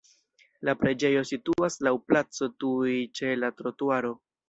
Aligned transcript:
La 0.69 0.73
preĝejo 0.83 1.21
situas 1.33 1.79
laŭ 1.89 1.95
placo 2.09 2.51
tuj 2.65 2.99
ĉe 3.21 3.39
la 3.47 3.55
trotuaro. 3.63 4.21